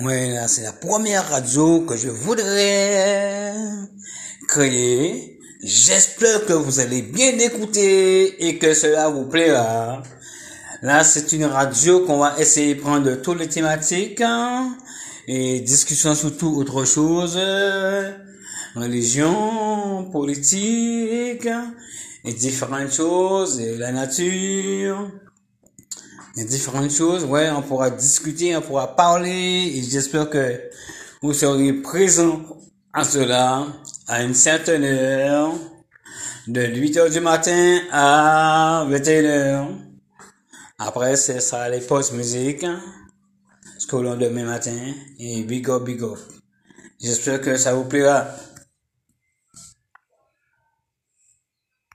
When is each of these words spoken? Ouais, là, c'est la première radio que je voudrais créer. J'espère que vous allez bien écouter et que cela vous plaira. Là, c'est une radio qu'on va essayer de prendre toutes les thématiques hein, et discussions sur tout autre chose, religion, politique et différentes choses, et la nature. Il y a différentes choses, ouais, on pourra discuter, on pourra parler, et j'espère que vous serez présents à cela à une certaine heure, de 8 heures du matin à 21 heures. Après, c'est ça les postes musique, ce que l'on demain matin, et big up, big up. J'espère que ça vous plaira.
Ouais, 0.00 0.32
là, 0.32 0.46
c'est 0.46 0.62
la 0.62 0.70
première 0.72 1.28
radio 1.28 1.80
que 1.80 1.96
je 1.96 2.08
voudrais 2.08 3.52
créer. 4.46 5.40
J'espère 5.64 6.46
que 6.46 6.52
vous 6.52 6.78
allez 6.78 7.02
bien 7.02 7.36
écouter 7.36 8.46
et 8.46 8.58
que 8.58 8.74
cela 8.74 9.08
vous 9.08 9.24
plaira. 9.24 10.04
Là, 10.82 11.02
c'est 11.02 11.32
une 11.32 11.46
radio 11.46 12.06
qu'on 12.06 12.18
va 12.18 12.38
essayer 12.38 12.76
de 12.76 12.80
prendre 12.80 13.12
toutes 13.16 13.40
les 13.40 13.48
thématiques 13.48 14.20
hein, 14.20 14.76
et 15.26 15.58
discussions 15.58 16.14
sur 16.14 16.36
tout 16.36 16.54
autre 16.56 16.84
chose, 16.84 17.36
religion, 18.76 20.04
politique 20.12 21.48
et 22.24 22.32
différentes 22.34 22.92
choses, 22.92 23.58
et 23.58 23.76
la 23.76 23.90
nature. 23.90 25.10
Il 26.38 26.42
y 26.42 26.44
a 26.44 26.50
différentes 26.50 26.92
choses, 26.92 27.24
ouais, 27.24 27.50
on 27.50 27.62
pourra 27.62 27.90
discuter, 27.90 28.56
on 28.56 28.60
pourra 28.60 28.94
parler, 28.94 29.72
et 29.74 29.82
j'espère 29.82 30.30
que 30.30 30.70
vous 31.20 31.32
serez 31.32 31.72
présents 31.72 32.40
à 32.92 33.02
cela 33.02 33.66
à 34.06 34.22
une 34.22 34.34
certaine 34.34 34.84
heure, 34.84 35.52
de 36.46 36.60
8 36.60 36.96
heures 36.96 37.10
du 37.10 37.18
matin 37.18 37.80
à 37.90 38.86
21 38.88 39.24
heures. 39.24 39.68
Après, 40.78 41.16
c'est 41.16 41.40
ça 41.40 41.68
les 41.68 41.80
postes 41.80 42.12
musique, 42.12 42.64
ce 43.76 43.88
que 43.88 43.96
l'on 43.96 44.14
demain 44.14 44.44
matin, 44.44 44.78
et 45.18 45.42
big 45.42 45.68
up, 45.68 45.82
big 45.82 46.04
up. 46.04 46.18
J'espère 47.00 47.40
que 47.40 47.56
ça 47.56 47.74
vous 47.74 47.86
plaira. 47.86 48.28